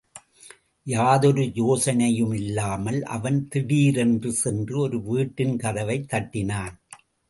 [0.83, 6.79] யாதொரு யோசனையுமில்லாமல், அவன் திடீரென்று சென்று ஒரு வீட்டின் கதவைத் தட்டினான்.